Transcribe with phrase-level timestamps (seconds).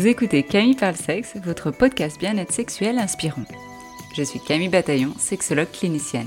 [0.00, 3.44] Vous écoutez Camille Parle Sexe, votre podcast bien-être sexuel inspirant.
[4.16, 6.26] Je suis Camille Bataillon, sexologue clinicienne.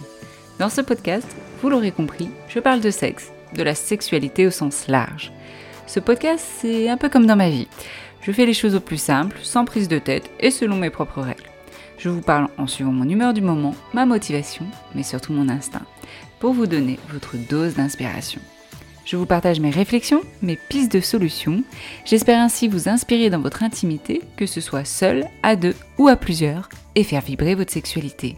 [0.59, 1.25] Dans ce podcast,
[1.59, 5.33] vous l'aurez compris, je parle de sexe, de la sexualité au sens large.
[5.87, 7.67] Ce podcast, c'est un peu comme dans ma vie.
[8.21, 11.21] Je fais les choses au plus simple, sans prise de tête et selon mes propres
[11.21, 11.49] règles.
[11.97, 15.87] Je vous parle en suivant mon humeur du moment, ma motivation, mais surtout mon instinct,
[16.39, 18.39] pour vous donner votre dose d'inspiration.
[19.13, 21.63] Je vous partage mes réflexions, mes pistes de solutions.
[22.03, 26.15] J'espère ainsi vous inspirer dans votre intimité, que ce soit seul, à deux ou à
[26.15, 28.37] plusieurs, et faire vibrer votre sexualité.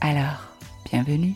[0.00, 0.56] Alors,
[0.90, 1.34] bienvenue.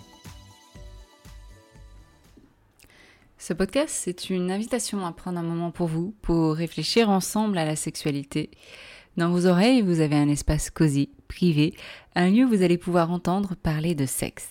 [3.38, 7.64] Ce podcast, c'est une invitation à prendre un moment pour vous, pour réfléchir ensemble à
[7.64, 8.50] la sexualité.
[9.16, 11.72] Dans vos oreilles, vous avez un espace cosy, privé,
[12.16, 14.48] un lieu où vous allez pouvoir entendre parler de sexe.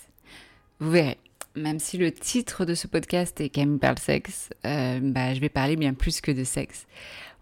[0.79, 1.17] Vous verrez,
[1.55, 5.49] même si le titre de ce podcast est Camille parle sexe, euh, bah, je vais
[5.49, 6.85] parler bien plus que de sexe.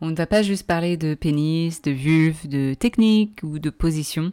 [0.01, 4.31] On ne va pas juste parler de pénis, de vulve, de technique ou de position.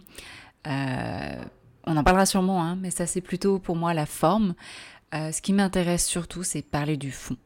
[0.67, 1.45] Euh,
[1.85, 4.55] on en parlera sûrement, hein, mais ça c'est plutôt pour moi la forme.
[5.15, 7.37] Euh, ce qui m'intéresse surtout, c'est parler du fond.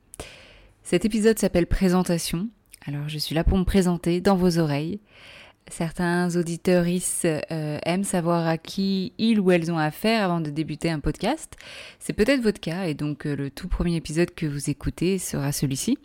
[0.82, 2.48] Cet épisode s'appelle Présentation.
[2.86, 5.00] Alors je suis là pour me présenter dans vos oreilles.
[5.70, 6.84] Certains auditeurs
[7.24, 11.56] euh, aiment savoir à qui ils ou elles ont affaire avant de débuter un podcast.
[11.98, 15.52] C'est peut-être votre cas et donc euh, le tout premier épisode que vous écoutez sera
[15.52, 15.98] celui-ci.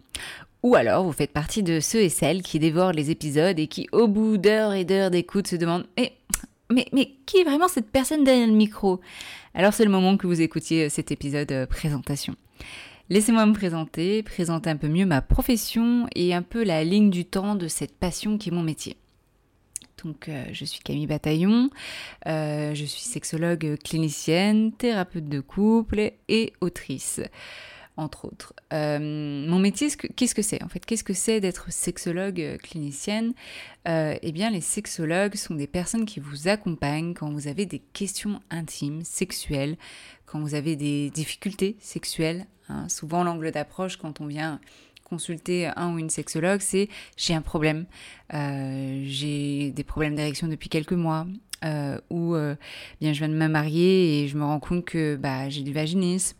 [0.63, 3.87] Ou alors vous faites partie de ceux et celles qui dévorent les épisodes et qui
[3.91, 6.13] au bout d'heures et d'heures d'écoute se demandent mais,
[6.71, 9.01] mais, mais qui est vraiment cette personne derrière le micro?
[9.53, 12.35] Alors c'est le moment que vous écoutiez euh, cet épisode euh, présentation.
[13.09, 17.25] Laissez-moi me présenter, présenter un peu mieux ma profession et un peu la ligne du
[17.25, 18.95] temps de cette passion qui est mon métier.
[20.03, 21.69] Donc, euh, je suis Camille Bataillon,
[22.27, 27.21] euh, je suis sexologue clinicienne, thérapeute de couple et autrice,
[27.97, 28.53] entre autres.
[28.73, 30.85] Euh, mon métier, qu'est-ce que c'est en fait?
[30.85, 33.33] Qu'est-ce que c'est d'être sexologue clinicienne?
[33.85, 38.39] Eh bien, les sexologues sont des personnes qui vous accompagnent quand vous avez des questions
[38.51, 39.77] intimes, sexuelles,
[40.27, 42.45] quand vous avez des difficultés sexuelles.
[42.69, 42.87] Hein.
[42.87, 44.61] Souvent, l'angle d'approche quand on vient
[45.09, 47.85] consulter un ou une sexologue, c'est j'ai un problème,
[48.33, 51.25] euh, j'ai des problèmes d'érection depuis quelques mois,
[51.63, 52.35] où
[53.01, 55.73] bien je viens de me marier et je me rends compte que bah, j'ai du
[55.73, 56.35] vaginisme,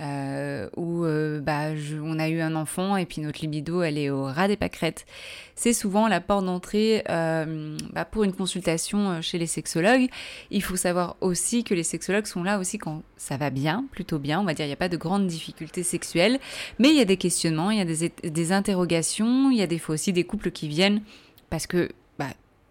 [0.00, 1.70] euh, où euh, bah,
[2.02, 5.06] on a eu un enfant et puis notre libido, elle est au ras des pâquerettes.
[5.54, 10.08] C'est souvent la porte d'entrée euh, bah, pour une consultation euh, chez les sexologues.
[10.50, 14.18] Il faut savoir aussi que les sexologues sont là aussi quand ça va bien, plutôt
[14.18, 16.40] bien, on va dire, il n'y a pas de grandes difficultés sexuelles,
[16.78, 17.84] mais il y a des questionnements, il y a
[18.30, 21.02] des interrogations, il y a des fois aussi des couples qui viennent
[21.50, 21.90] parce que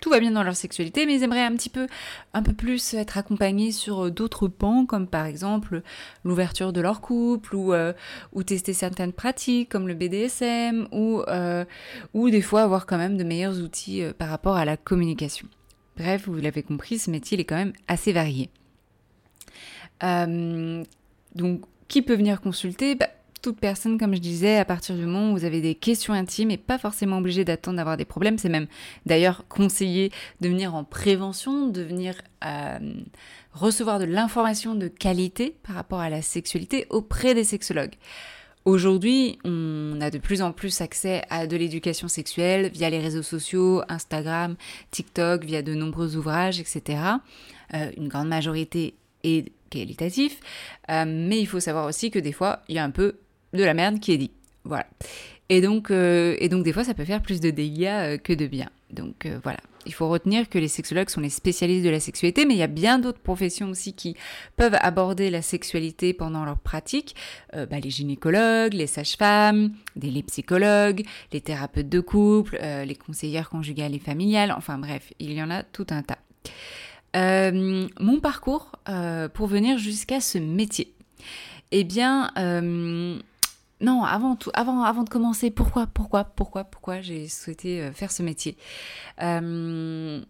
[0.04, 1.88] tout va bien dans leur sexualité, mais ils aimeraient un petit peu,
[2.34, 5.82] un peu plus être accompagnés sur euh, d'autres pans, comme par exemple
[6.26, 7.94] l'ouverture de leur couple, ou, euh,
[8.34, 11.64] ou tester certaines pratiques comme le BDSM, ou, euh,
[12.14, 15.48] ou des fois avoir quand même de meilleurs outils par rapport à la communication.
[15.96, 18.50] Bref, vous l'avez compris, ce métier est quand même assez varié.
[20.02, 22.96] donc, qui peut venir consulter?
[22.96, 23.08] Bah,
[23.44, 26.50] toute personne, comme je disais, à partir du moment où vous avez des questions intimes
[26.50, 28.38] et pas forcément obligé d'attendre d'avoir des problèmes.
[28.38, 28.68] C'est même
[29.06, 30.12] d'ailleurs conseillé
[30.42, 32.80] de venir en prévention, de venir euh,
[33.52, 37.96] recevoir de l'information de qualité par rapport à la sexualité auprès des sexologues.
[38.64, 43.24] Aujourd'hui, on a de plus en plus accès à de l'éducation sexuelle via les réseaux
[43.24, 44.56] sociaux, Instagram,
[44.90, 46.98] TikTok, via de nombreux ouvrages, etc.
[47.74, 50.40] Euh, une grande majorité est qualitatif,
[50.90, 53.16] euh, mais il faut savoir aussi que des fois, il y a un peu
[53.54, 54.32] de la merde qui est dit.
[54.64, 54.86] Voilà.
[55.50, 58.34] Et donc, euh, et donc des fois, ça peut faire plus de dégâts euh, que
[58.34, 58.70] de bien.
[58.92, 59.60] Donc euh, voilà.
[59.86, 62.64] Il faut retenir que les sexologues sont les spécialistes de la sexualité, mais il y
[62.64, 64.16] a bien d'autres professions aussi qui
[64.56, 67.18] peuvent aborder la sexualité pendant leur pratique.
[67.52, 71.04] Bah, les gynécologues, les sages-femmes, les psychologues,
[71.34, 74.54] les thérapeutes de couple, les conseillères conjugales et familiales.
[74.56, 76.20] Enfin bref, il y en a tout un tas.
[77.14, 78.72] mon parcours
[79.34, 80.94] pour venir jusqu'à ce métier.
[81.72, 82.32] Eh bien,
[83.84, 88.14] non, avant tout, avant, avant de commencer, pourquoi, pourquoi, pourquoi, pourquoi j'ai souhaité euh, faire
[88.14, 88.56] ce métier?
[89.22, 90.22] Euh,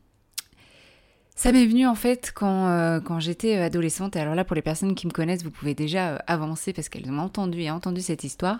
[1.35, 4.15] Ça m'est venu en fait quand, quand j'étais adolescente.
[4.15, 7.09] Et alors là, pour les personnes qui me connaissent, vous pouvez déjà avancer parce qu'elles
[7.11, 8.59] ont entendu et entendu cette histoire.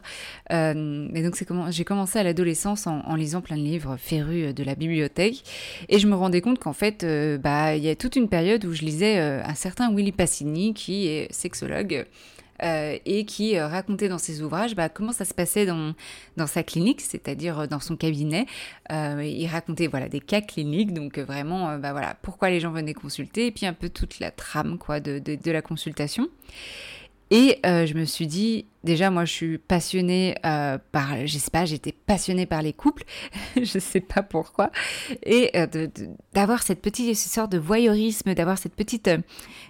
[0.50, 1.36] et donc,
[1.70, 5.44] j'ai commencé à l'adolescence en, lisant plein de livres férus de la bibliothèque.
[5.88, 7.06] Et je me rendais compte qu'en fait,
[7.42, 11.08] bah, il y a toute une période où je lisais un certain Willy Passini, qui
[11.08, 12.08] est sexologue.
[12.64, 15.94] Euh, et qui euh, racontait dans ses ouvrages bah, comment ça se passait dans,
[16.48, 18.46] sa clinique, c'est-à-dire euh, dans son cabinet.
[18.90, 23.48] il racontait voilà des cas cliniques, donc vraiment bah, voilà pourquoi les gens venaient consulter
[23.48, 26.30] et puis un peu toute la trame quoi de la consultation.
[27.32, 31.50] Et euh, je me suis dit, déjà, moi, je suis passionnée euh, par, je sais
[31.50, 33.04] pas, j'étais passionnée par les couples,
[33.56, 34.72] je sais pas pourquoi,
[35.24, 35.88] et euh,
[36.34, 39.10] d'avoir cette petite sorte de voyeurisme, d'avoir cette petite,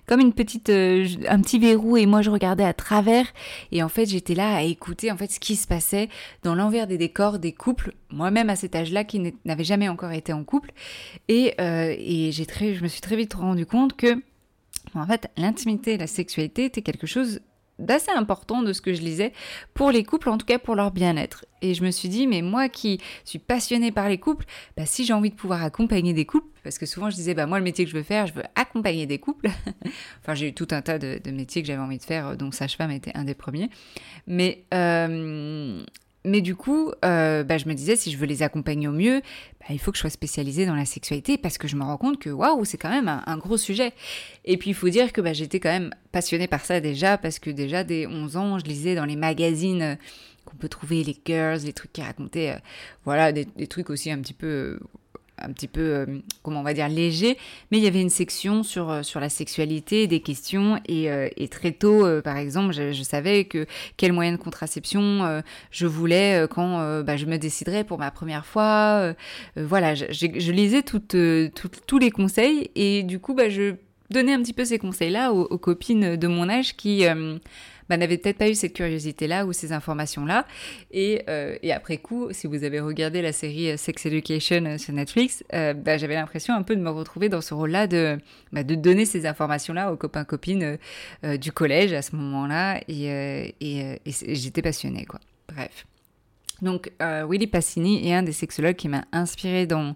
[0.07, 3.27] comme une petite, un petit verrou, et moi, je regardais à travers,
[3.71, 6.09] et en fait, j'étais là à écouter en fait ce qui se passait
[6.43, 10.33] dans l'envers des décors des couples, moi-même à cet âge-là, qui n'avait jamais encore été
[10.33, 10.71] en couple,
[11.29, 14.21] et, et j'ai très, je me suis très vite rendu compte que
[14.95, 17.41] en fait, l'intimité et la sexualité était quelque chose
[17.79, 19.33] d'assez important de ce que je lisais
[19.73, 21.45] pour les couples, en tout cas pour leur bien-être.
[21.61, 24.45] Et je me suis dit, mais moi qui suis passionnée par les couples,
[24.77, 27.45] bah, si j'ai envie de pouvoir accompagner des couples, parce que souvent je disais, bah,
[27.45, 29.49] moi le métier que je veux faire, je veux accompagner des couples.
[30.21, 32.91] enfin, j'ai eu tout un tas de, métiers que j'avais envie de faire, dont sage-femme
[32.91, 33.69] était un des premiers.
[34.27, 35.83] Mais euh,
[36.25, 39.21] mais du coup, euh, bah, je me disais, si je veux les accompagner au mieux,
[39.59, 41.97] bah, il faut que je sois spécialisée dans la sexualité parce que je me rends
[41.97, 43.91] compte que waouh, c'est quand même un, gros sujet.
[44.45, 47.39] Et puis il faut dire que bah, j'étais quand même passionnée par ça déjà parce
[47.39, 49.95] que déjà dès 11 ans, je lisais dans les magazines euh,
[50.45, 52.59] qu'on peut trouver les girls, les trucs qui racontaient, euh,
[53.03, 54.79] voilà, des, des, trucs aussi un petit peu
[55.37, 56.05] un petit peu, euh,
[56.41, 57.37] comment on va dire, léger,
[57.71, 61.27] mais il y avait une section sur, euh, sur la sexualité, des questions, et, euh,
[61.37, 63.65] et très tôt, par exemple, je, savais que
[63.97, 69.13] quel moyen de contraception je voulais quand bah, je me déciderais pour ma première fois.
[69.57, 71.15] voilà, je, lisais toutes,
[71.87, 73.75] tous les conseils, et du coup, bah, je
[74.09, 77.05] donnais un petit peu ces conseils-là aux, copines de mon âge qui
[77.89, 80.45] bah, n'avait peut-être pas eu cette curiosité-là ou ces informations-là.
[80.91, 84.77] Et, euh, et, après coup, si vous avez regardé la série euh, Sex Education euh,
[84.77, 88.17] sur Netflix, bah, j'avais l'impression un peu de me retrouver dans ce rôle-là de,
[88.51, 90.77] bah, de donner ces informations-là aux copains-copines
[91.23, 92.81] du collège à ce moment-là.
[92.87, 95.19] Et, j'étais passionnée, quoi.
[95.47, 95.85] Bref.
[96.63, 99.95] Donc, euh, Willy Passini est un des sexologues qui m'a inspiré dans,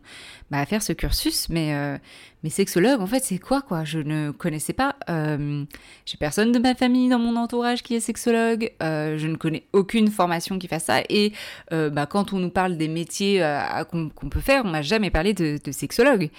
[0.52, 1.48] bah, à faire ce cursus.
[1.50, 1.98] Mais, euh,
[2.44, 3.86] mais sexologue, en fait, c'est quoi, quoi?
[3.86, 4.96] Je ne connaissais pas.
[5.10, 5.64] Euh,
[6.06, 8.72] J'ai personne de ma famille dans mon entourage qui est sexologue.
[8.84, 11.02] Euh, je ne connais aucune formation qui fasse ça.
[11.10, 11.32] Et
[11.72, 13.42] euh, bah, quand on nous parle des métiers
[13.90, 16.30] qu'on peut faire, on m'a jamais parlé de, sexologue.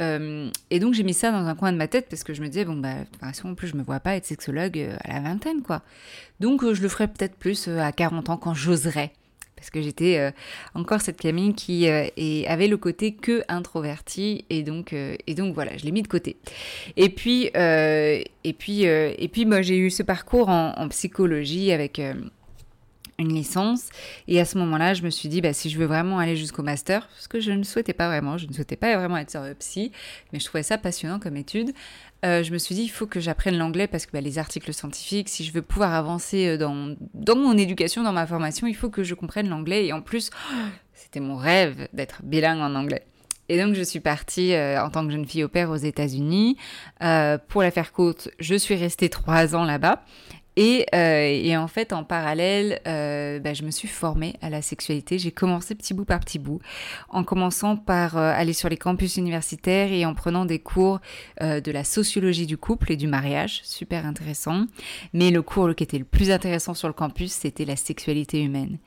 [0.00, 2.48] et donc j'ai mis ça dans un coin de ma tête parce que je me
[2.48, 5.14] disais bon bah de toute façon en plus je me vois pas être sexologue à
[5.14, 5.82] la vingtaine quoi.
[6.38, 9.12] Donc je le ferai peut-être plus à 40 ans quand j'oserais
[9.56, 10.30] parce que j'étais euh,
[10.74, 12.06] encore cette Camille qui euh,
[12.46, 16.08] avait le côté que introverti et donc euh, et donc voilà je l'ai mis de
[16.08, 16.36] côté.
[16.96, 22.00] Et puis et puis et puis moi j'ai eu ce parcours en, psychologie avec
[23.18, 23.88] une licence
[24.28, 26.62] et à ce moment-là je me suis dit bah, si je veux vraiment aller jusqu'au
[26.62, 29.92] master ce que je ne souhaitais pas vraiment je ne souhaitais pas vraiment être psy
[30.32, 31.72] mais je trouvais ça passionnant comme étude
[32.24, 34.72] euh, je me suis dit, il faut que j'apprenne l'anglais parce que bah, les articles
[34.72, 38.74] scientifiques, si je veux pouvoir avancer euh, dans, dans mon éducation, dans ma formation, il
[38.74, 39.86] faut que je comprenne l'anglais.
[39.86, 40.30] Et en plus,
[40.94, 43.06] c'était mon rêve d'être bilingue en anglais.
[43.48, 46.56] Et donc, je suis partie euh, en tant que jeune fille au père aux États-Unis.
[47.48, 50.02] pour la faire courte, je suis restée trois ans là-bas.
[50.56, 54.62] Et, euh, et, en fait, en parallèle, euh, bah, je me suis formée à la
[54.62, 55.18] sexualité.
[55.18, 56.60] J'ai commencé petit bout par petit bout,
[57.10, 61.00] en commençant par euh, aller sur les campus universitaires et en prenant des cours
[61.42, 64.64] euh, de la sociologie du couple et du mariage, super intéressant.
[65.12, 68.78] Mais le cours qui était le plus intéressant sur le campus, c'était la sexualité humaine.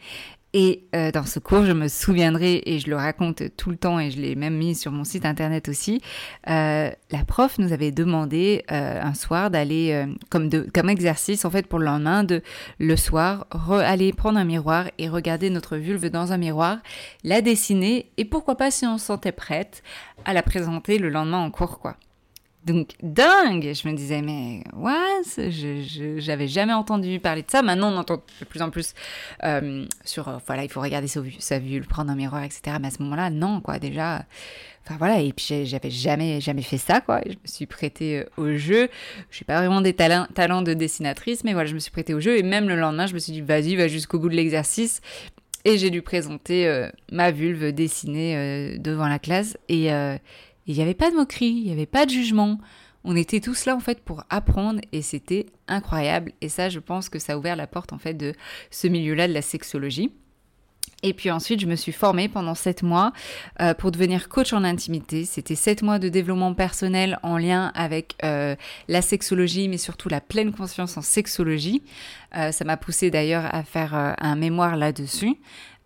[0.53, 3.99] Et euh, dans ce cours, je me souviendrai, et je le raconte tout le temps,
[3.99, 6.01] et je l'ai même mis sur mon site internet aussi,
[6.49, 11.67] euh, la prof nous avait demandé euh, un soir d'aller, euh, comme, exercice, en fait,
[11.67, 12.41] pour le lendemain, de
[12.79, 16.79] le soir, aller prendre un miroir et regarder notre vulve dans un miroir,
[17.23, 19.83] la dessiner, et pourquoi pas, si on se sentait prête,
[20.25, 21.95] à la présenter le lendemain en cours, quoi.
[22.65, 25.23] Donc dingue, je me disais mais what?
[26.17, 27.61] J'avais jamais entendu parler de ça.
[27.61, 28.93] Maintenant on entend de plus en plus
[29.45, 32.75] euh, sur euh, voilà il faut regarder sa vue, le prendre un miroir etc.
[32.81, 34.25] Mais à ce moment-là non quoi déjà.
[34.85, 37.21] Enfin voilà et puis j'avais jamais jamais fait ça quoi.
[37.25, 38.89] Je me suis prêtée euh, au jeu.
[39.29, 42.13] Je suis pas vraiment des talents talents de dessinatrice mais voilà je me suis prêtée
[42.13, 44.35] au jeu et même le lendemain je me suis dit vas-y va jusqu'au bout de
[44.35, 44.99] l'exercice.
[45.65, 49.91] Et j'ai dû présenter ma vulve dessinée devant la classe et
[50.69, 52.59] il n'y avait pas de moquerie, il n'y avait pas de jugement.
[53.03, 56.31] On était tous là en fait pour apprendre et c'était incroyable.
[56.41, 58.33] Et ça, je pense que ça a ouvert la porte en fait de
[58.69, 60.11] ce milieu-là de la sexologie.
[61.01, 63.13] Et puis ensuite, je me suis formée pendant sept mois
[63.61, 65.25] euh, pour devenir coach en intimité.
[65.25, 68.55] C'était sept mois de développement personnel en lien avec euh,
[68.87, 71.81] la sexologie, mais surtout la pleine conscience en sexologie.
[72.35, 75.37] Euh, ça m'a poussé d'ailleurs à faire un mémoire là-dessus.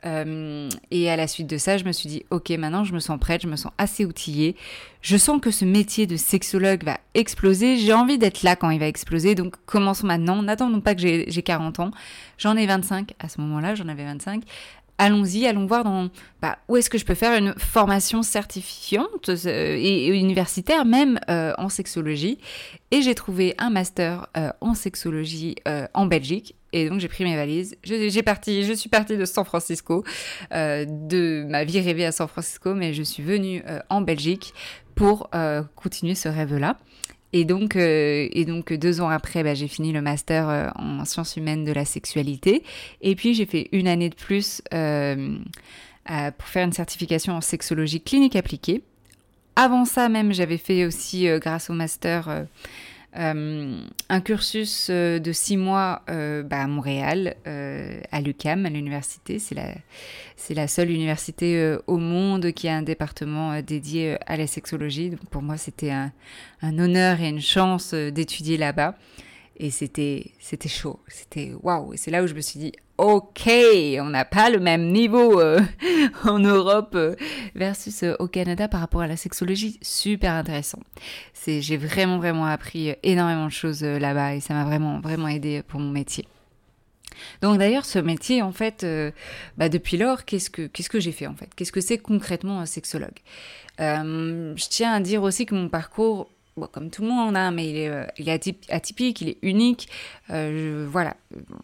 [0.05, 2.99] Euh, et à la suite de ça, je me suis dit, ok, maintenant je me
[2.99, 4.55] sens prête, je me sens assez outillée.
[5.01, 7.77] Je sens que ce métier de sexologue va exploser.
[7.77, 9.35] J'ai envie d'être là quand il va exploser.
[9.35, 10.41] Donc commençons maintenant.
[10.41, 11.91] N'attendons pas que j'ai 40 ans.
[12.37, 14.43] J'en ai 25 à ce moment-là, j'en avais 25
[14.97, 16.09] allons-y, allons voir dans
[16.41, 21.53] bah, où est-ce que je peux faire une formation certifiante euh, et, universitaire même euh,
[21.57, 22.37] en sexologie.
[22.91, 25.55] Et j'ai trouvé un master euh, en sexologie
[25.93, 26.55] en Belgique.
[26.75, 30.03] Et donc j'ai pris mes valises, j'ai parti, je suis partie de San Francisco,
[30.49, 34.55] de ma vie rêvée à San Francisco, mais je suis venue en Belgique
[34.95, 35.29] pour
[35.75, 36.79] continuer ce rêve-là.
[37.33, 41.03] Et donc, euh, et donc deux ans après, bah, j'ai fini le master euh, en
[41.03, 42.63] sciences humaines de la sexualité.
[43.01, 45.37] Et puis j'ai fait une année de plus euh,
[46.37, 48.83] pour faire une certification en sexologie clinique appliquée.
[49.55, 52.45] Avant ça même, j'avais fait aussi, grâce au master,
[53.17, 59.39] euh, un cursus euh, de six mois euh, bah, à Montréal, à l'UCAM, à l'université.
[59.39, 59.73] C'est la,
[60.49, 65.09] la seule université au monde qui a un département dédié à la sexologie.
[65.09, 66.11] Donc pour moi, c'était un,
[66.61, 68.95] un honneur et une chance d'étudier là-bas.
[69.57, 71.93] Et c'était, c'était chaud, c'était waouh.
[71.93, 73.49] Et c'est là où je me suis dit, ok,
[73.99, 75.59] on n'a pas le même niveau euh,
[76.23, 77.15] en Europe euh,
[77.55, 79.79] versus euh, au Canada par rapport à la sexologie.
[79.81, 80.79] Super intéressant.
[81.33, 85.63] C'est, j'ai vraiment, vraiment appris énormément de choses là-bas et ça m'a vraiment, vraiment aidé
[85.67, 86.25] pour mon métier.
[87.41, 88.85] Donc d'ailleurs, ce métier, en fait,
[89.57, 91.49] bah, depuis lors, qu'est-ce que, qu'est-ce que j'ai fait en fait?
[91.55, 93.19] Qu'est-ce que c'est concrètement un sexologue?
[93.77, 96.27] Je tiens à dire aussi que mon parcours
[96.71, 99.89] comme tout le monde, hein, mais il est, euh, il est, atypique, il est unique.
[100.29, 101.15] Euh, voilà,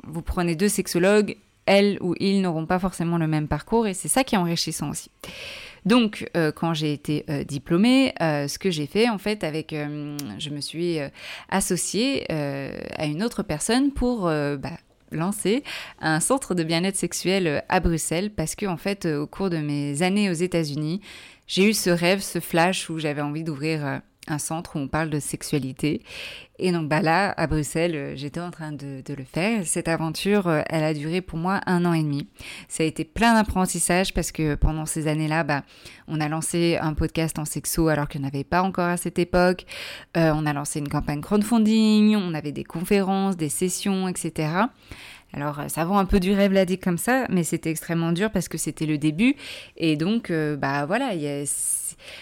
[0.04, 4.08] vous prenez deux sexologues, elles ou ils n'auront pas forcément le même parcours et c'est
[4.08, 5.12] ça qui est enrichissant aussi.
[5.86, 10.60] Donc, euh, quand j'ai été diplômée, ce que j'ai fait, en fait, avec, je me
[10.60, 10.98] suis
[11.50, 14.78] associée à une autre personne pour bah,
[15.12, 15.64] lancer
[16.02, 20.02] un centre de bien-être sexuel à Bruxelles parce que, en fait, au cours de mes
[20.02, 21.00] années aux États-Unis,
[21.48, 25.10] j'ai eu ce rêve, ce flash où j'avais envie d'ouvrir un centre où on parle
[25.10, 26.02] de sexualité.
[26.62, 29.66] Et donc bah là, à Bruxelles, euh, j'étais en train de, le faire.
[29.66, 32.28] Cette aventure, euh, elle a duré pour moi un an et demi.
[32.68, 35.64] Ça a été plein d'apprentissage parce que pendant ces années-là, bah,
[36.08, 38.98] on a lancé un podcast en sexo alors qu'il n'y en avait pas encore à
[38.98, 39.66] cette époque.
[40.18, 44.50] Euh, on a lancé une campagne crowdfunding, on avait des conférences, des sessions, etc.
[45.34, 48.48] Alors, ça vend un peu du rêve là comme ça, mais c'était extrêmement dur parce
[48.48, 49.36] que c'était le début.
[49.78, 51.46] Et donc, bah voilà, a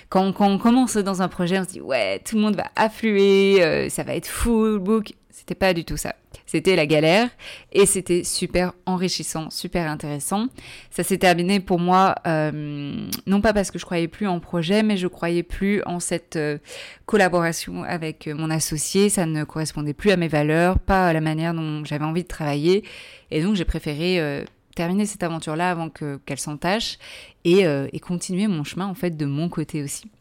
[0.09, 3.63] quand, on commence dans un projet, on se dit ouais, tout le monde va affluer,
[3.63, 5.13] euh, ça va être full book.
[5.47, 6.13] C'était pas du tout ça.
[6.45, 7.29] C'était la galère
[7.71, 10.47] et c'était super enrichissant, super intéressant.
[10.91, 14.83] Ça s'est terminé pour moi, euh, non pas parce que je croyais plus en projet,
[14.83, 16.57] mais je croyais plus en cette euh,
[17.05, 19.07] collaboration avec mon associé.
[19.07, 22.27] Ça ne correspondait plus à mes valeurs, pas à la manière dont j'avais envie de
[22.27, 22.83] travailler.
[23.31, 24.43] Et donc j'ai préféré euh,
[24.75, 26.97] terminer cette aventure-là avant que qu'elle s'entache
[27.45, 27.61] et,
[27.93, 30.11] et continuer mon chemin en fait de mon côté aussi.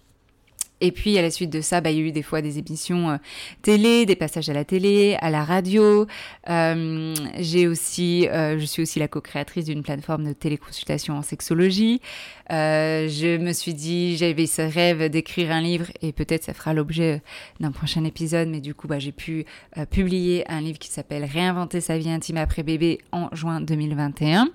[0.81, 2.59] Et puis à la suite de ça, bah, il y a eu des fois des
[2.59, 3.17] émissions euh,
[3.63, 6.07] télé, des passages à la télé, à la radio.
[6.51, 12.03] Euh, j'ai aussi, euh, je suis aussi la co-créatrice d'une plateforme de téléconsultation en sexologie.
[12.51, 17.23] je me suis dit, j'avais ce rêve d'écrire un livre et peut-être ça fera l'objet
[17.61, 18.49] d'un prochain épisode.
[18.49, 19.47] Mais du coup, bah, j'ai pu
[19.91, 24.49] publier un livre qui s'appelle Réinventer sa vie intime après bébé en juin 2021.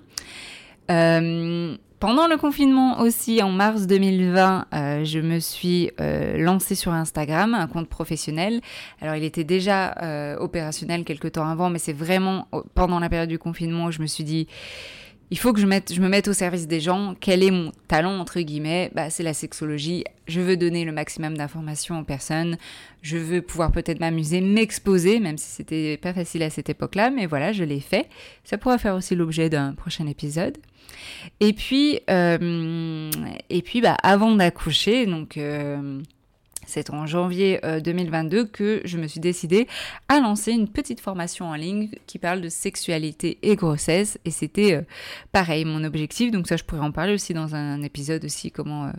[2.02, 7.54] Pendant le confinement aussi, en mars 2020, euh, je me suis euh, lancée sur Instagram,
[7.54, 8.60] un compte professionnel.
[9.00, 13.28] Alors il était déjà euh, opérationnel quelques temps avant, mais c'est vraiment pendant la période
[13.28, 14.48] du confinement où je me suis dit,
[15.32, 17.14] il faut que je, me mette au service des gens.
[17.18, 18.90] Quel est mon talent, entre guillemets?
[18.94, 20.04] Bah, C'est la sexologie.
[20.26, 22.58] Je veux donner le maximum d'informations aux personnes.
[23.00, 27.24] Je veux pouvoir peut-être m'amuser, m'exposer, même si c'était pas facile à cette époque-là, mais
[27.24, 28.10] voilà, je l'ai fait.
[28.44, 30.58] Ça pourra faire aussi l'objet d'un prochain épisode.
[31.40, 33.10] Et puis, euh,
[33.48, 36.02] et puis bah, avant d'accoucher, donc euh,
[36.66, 39.66] c'est en janvier 2022 euh, que je me suis décidée
[40.08, 44.18] à lancer une petite formation en ligne qui parle de sexualité et grossesse.
[44.24, 44.84] Et c'était
[45.32, 46.30] pareil mon objectif.
[46.30, 48.92] Donc ça, je pourrais en parler aussi dans un épisode aussi, comment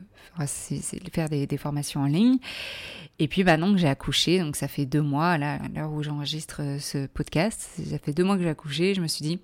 [1.12, 2.38] faire des, formations en ligne.
[3.20, 6.62] Et puis bah donc j'ai accouché, donc ça fait deux mois, à l'heure où j'enregistre
[6.79, 9.39] ce podcast, ça fait deux mois que j'ai accouché, je me suis dit,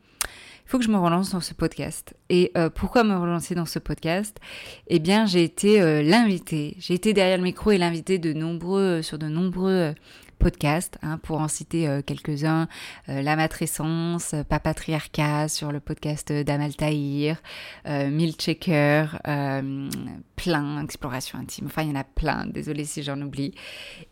[0.69, 2.13] faut que je me relance dans ce podcast.
[2.29, 4.39] Et euh, pourquoi me relancer dans ce podcast?
[4.85, 6.75] Eh bien, j'ai été euh, l'invité.
[6.77, 9.95] J'ai été derrière le micro et l'invité de nombreux, euh, sur de nombreux
[10.37, 12.69] podcasts, hein, pour en citer quelques-uns.
[13.07, 17.41] La matrescence, Papatriarcat sur le podcast d'Amal Tahir,
[17.85, 19.05] Milchecker,
[20.37, 21.65] plein, Exploration intime.
[21.65, 22.45] Enfin, il y en a plein.
[22.45, 23.53] Désolée si j'en oublie.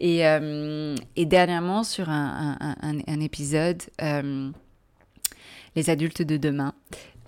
[0.01, 3.83] Et, et dernièrement, sur un épisode
[5.77, 6.73] les adultes de demain.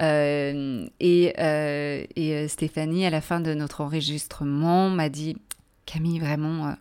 [0.01, 5.37] Euh, et, euh, et euh, Stéphanie, à la fin de notre enregistrement, m'a dit
[5.85, 6.75] Camille, vraiment,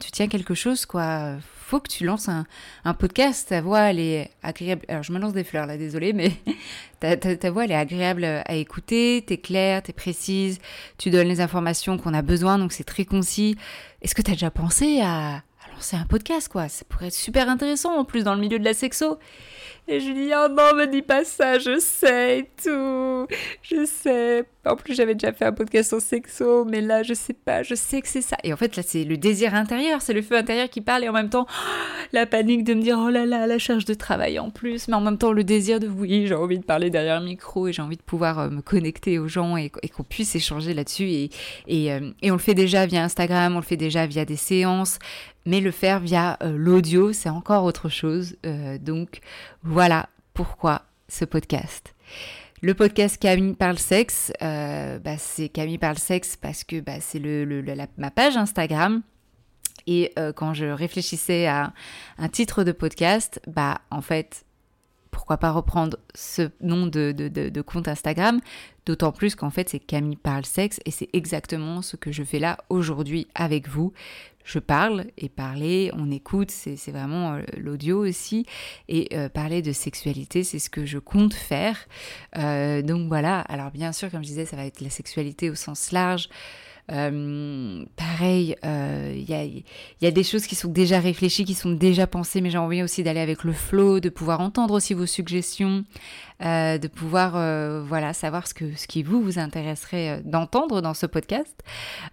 [0.00, 1.36] tu tiens quelque chose, quoi.
[1.40, 2.46] Faut que tu lances un,
[2.84, 3.48] un, podcast.
[3.48, 4.84] Ta voix, elle est agréable.
[4.88, 6.32] Alors, je me lance des fleurs là, désolée, mais
[7.00, 9.24] ta, ta, voix, elle est agréable à écouter.
[9.26, 10.58] T'es claire, t'es précise.
[10.98, 13.56] Tu donnes les informations qu'on a besoin, donc c'est très concis.
[14.02, 16.68] Est-ce que tu as déjà pensé à, à lancer un podcast, quoi?
[16.68, 19.18] Ça pourrait être super intéressant en plus dans le milieu de la sexo.
[19.90, 23.26] Et je lui dis, oh non, me dis pas ça, je sais et tout.
[23.62, 24.44] Je sais.
[24.66, 27.74] En plus, j'avais déjà fait un podcast en sexo, mais là, je sais pas, je
[27.74, 28.36] sais que c'est ça.
[28.44, 31.08] Et en fait, là, c'est le désir intérieur, c'est le feu intérieur qui parle et
[31.08, 31.46] en même temps,
[32.12, 34.94] la panique de me dire, oh là là, la charge de travail en plus, mais
[34.94, 37.72] en même temps, le désir de, oui, j'ai envie de parler derrière le micro et
[37.72, 41.08] j'ai envie de pouvoir euh, me connecter aux gens et, qu'on puisse échanger là-dessus.
[41.08, 41.30] Et,
[41.90, 44.98] euh, et on le fait déjà via Instagram, on le fait déjà via des séances
[45.46, 48.36] mais le faire via euh, l'audio, c'est encore autre chose.
[48.82, 49.20] donc
[49.62, 51.94] voilà pourquoi ce podcast.
[52.60, 57.20] Le podcast Camille parle sexe, euh, bah, c'est Camille parle sexe parce que bah, c'est
[57.96, 59.02] ma page Instagram.
[59.86, 61.72] Et euh, quand je réfléchissais à
[62.18, 64.44] un titre de podcast, bah en fait,
[65.10, 68.40] pourquoi pas reprendre ce nom de compte Instagram?
[68.88, 72.38] D'autant plus qu'en fait, c'est Camille parle sexe et c'est exactement ce que je fais
[72.38, 73.92] là aujourd'hui avec vous
[74.48, 78.46] je parle et parler, on écoute, c'est vraiment euh, l'audio aussi.
[78.88, 81.76] Et euh, parler de sexualité, c'est ce que je compte faire.
[82.38, 85.54] Euh, donc voilà, alors bien sûr, comme je disais, ça va être la sexualité au
[85.54, 86.30] sens large.
[86.88, 89.64] pareil, il
[90.00, 92.82] y a, des choses qui sont déjà réfléchies, qui sont déjà pensées, mais j'ai envie
[92.82, 95.84] aussi d'aller avec le flow, de pouvoir entendre aussi vos suggestions,
[96.40, 100.94] de pouvoir euh, voilà savoir ce que ce qui vous vous intéresserait euh, d'entendre dans
[100.94, 101.54] ce podcast.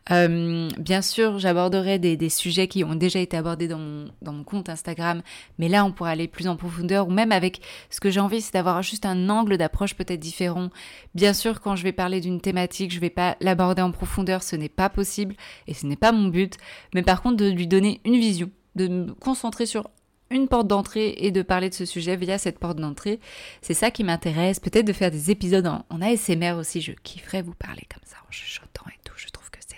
[0.09, 4.43] bien sûr, j'aborderai des, des, sujets qui ont déjà été abordés dans mon, dans mon
[4.43, 5.21] compte Instagram,
[5.59, 8.41] mais là on pourra aller plus en profondeur ou même avec ce que j'ai envie,
[8.41, 10.69] c'est d'avoir juste un angle d'approche peut-être différent.
[11.13, 14.55] Bien sûr, quand je vais parler d'une thématique, je vais pas l'aborder en profondeur, ce
[14.55, 15.35] n'est pas possible
[15.67, 16.57] et ce n'est pas mon but,
[16.93, 19.89] mais par contre de lui donner une vision de me concentrer sur
[20.29, 23.19] une porte d'entrée et de parler de ce sujet via cette porte d'entrée.
[23.61, 24.59] C'est ça qui m'intéresse.
[24.59, 26.81] Peut-être de faire des épisodes en, ASMR aussi.
[26.81, 29.13] Je kifferais vous parler comme ça en chuchotant et tout.
[29.17, 29.75] Je trouve que c'est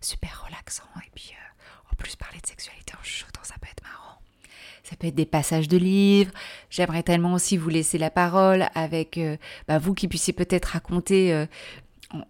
[0.00, 0.84] super relaxant.
[0.98, 4.18] Et puis euh, en plus parler de sexualité en chuchotant, ça peut être marrant.
[4.84, 6.32] Ça peut être des passages de livres.
[6.70, 11.32] J'aimerais tellement aussi vous laisser la parole avec euh, bah, vous qui puissiez peut-être raconter
[11.32, 11.46] euh,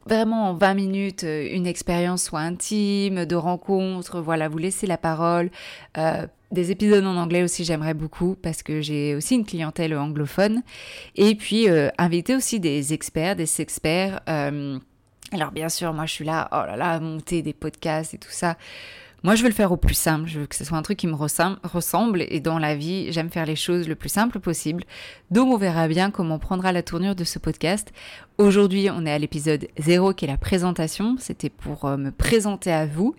[0.06, 5.50] vraiment en 20 minutes une expérience soit intime, de rencontre, voilà, vous laissez la parole.
[6.52, 10.62] Des épisodes en anglais aussi j'aimerais beaucoup parce que j'ai aussi une clientèle anglophone.
[11.16, 11.66] Et puis
[11.98, 14.20] inviter aussi des experts, des experts.
[14.26, 18.30] alors bien sûr, moi je suis là, oh là là, monter des podcasts et tout
[18.30, 18.56] ça.
[19.24, 20.28] Moi, je veux le faire au plus simple.
[20.28, 22.24] Je veux que ce soit un truc qui me ressemble.
[22.28, 24.84] Et dans la vie, j'aime faire les choses le plus simple possible.
[25.30, 27.92] Donc, on verra bien comment prendra la tournure de ce podcast.
[28.38, 31.16] Aujourd'hui, on est à l'épisode 0 qui est la présentation.
[31.18, 33.14] C'était pour euh, me présenter à vous.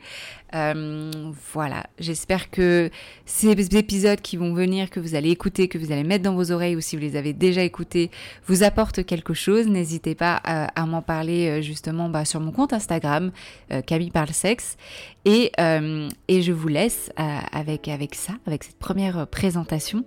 [0.56, 1.10] Euh,
[1.54, 2.92] voilà, j'espère que
[3.26, 6.52] ces épisodes qui vont venir, que vous allez écouter, que vous allez mettre dans vos
[6.52, 8.12] oreilles ou si vous les avez déjà écoutés,
[8.48, 9.68] vous apportent quelque chose.
[9.68, 13.32] N'hésitez pas à, à m'en parler euh, justement bah, sur mon compte Instagram,
[13.72, 14.78] euh, Camille parle sexe.
[15.26, 15.93] Et, euh,
[16.28, 20.04] et je vous laisse euh, avec, ça, avec cette première présentation.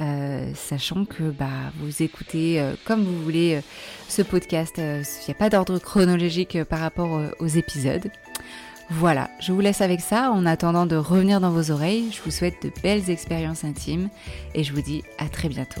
[0.00, 1.46] Euh, sachant que bah,
[1.78, 3.60] vous écoutez euh, comme vous voulez euh,
[4.08, 4.74] ce podcast.
[4.78, 8.10] Il n'y a pas d'ordre chronologique par rapport aux épisodes.
[8.90, 10.30] Voilà, je vous laisse avec ça.
[10.32, 14.08] En attendant de revenir dans vos oreilles, je vous souhaite de belles expériences intimes
[14.54, 15.80] et je vous dis à très bientôt.